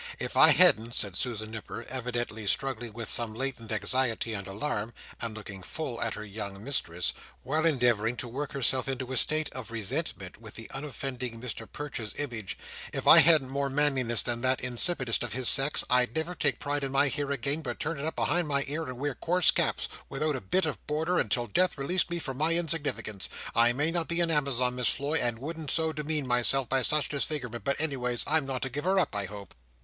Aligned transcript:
"If 0.17 0.35
I 0.35 0.49
hadn't," 0.49 0.95
said 0.95 1.15
Susan 1.15 1.51
Nipper, 1.51 1.85
evidently 1.87 2.47
struggling 2.47 2.91
with 2.91 3.07
some 3.07 3.35
latent 3.35 3.71
anxiety 3.71 4.33
and 4.33 4.47
alarm, 4.47 4.95
and 5.19 5.37
looking 5.37 5.61
full 5.61 6.01
at 6.01 6.15
her 6.15 6.25
young 6.25 6.63
mistress, 6.63 7.13
while 7.43 7.67
endeavouring 7.67 8.15
to 8.17 8.27
work 8.27 8.51
herself 8.53 8.87
into 8.87 9.11
a 9.11 9.17
state 9.17 9.49
of 9.51 9.69
resentment 9.69 10.41
with 10.41 10.55
the 10.55 10.67
unoffending 10.73 11.39
Mr 11.39 11.71
Perch's 11.71 12.15
image, 12.17 12.57
"if 12.91 13.05
I 13.05 13.19
hadn't 13.19 13.49
more 13.51 13.69
manliness 13.69 14.23
than 14.23 14.41
that 14.41 14.59
insipidest 14.61 15.21
of 15.21 15.33
his 15.33 15.47
sex, 15.47 15.83
I'd 15.87 16.15
never 16.15 16.33
take 16.33 16.57
pride 16.57 16.83
in 16.83 16.91
my 16.91 17.07
hair 17.07 17.29
again, 17.29 17.61
but 17.61 17.79
turn 17.79 17.99
it 17.99 18.05
up 18.05 18.15
behind 18.15 18.47
my 18.47 18.63
ears, 18.65 18.87
and 18.87 18.97
wear 18.97 19.13
coarse 19.13 19.51
caps, 19.51 19.87
without 20.09 20.35
a 20.35 20.41
bit 20.41 20.65
of 20.65 20.83
border, 20.87 21.19
until 21.19 21.45
death 21.45 21.77
released 21.77 22.09
me 22.09 22.17
from 22.17 22.37
my 22.37 22.55
insignificance. 22.55 23.29
I 23.53 23.71
may 23.71 23.91
not 23.91 24.07
be 24.07 24.19
a 24.21 24.25
Amazon, 24.25 24.73
Miss 24.73 24.89
Floy, 24.89 25.19
and 25.21 25.37
wouldn't 25.37 25.69
so 25.69 25.93
demean 25.93 26.25
myself 26.25 26.67
by 26.67 26.81
such 26.81 27.09
disfigurement, 27.09 27.63
but 27.63 27.79
anyways 27.79 28.23
I'm 28.25 28.47
not 28.47 28.65
a 28.65 28.69
giver 28.71 28.97
up, 28.99 29.15
I 29.15 29.25
hope." 29.25 29.53